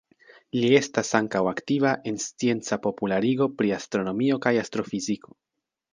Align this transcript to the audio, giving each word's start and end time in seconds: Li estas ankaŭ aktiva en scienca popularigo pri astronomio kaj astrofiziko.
Li 0.59 0.69
estas 0.77 1.11
ankaŭ 1.19 1.41
aktiva 1.51 1.91
en 2.11 2.17
scienca 2.25 2.79
popularigo 2.87 3.51
pri 3.61 3.75
astronomio 3.79 4.41
kaj 4.47 4.59
astrofiziko. 4.63 5.37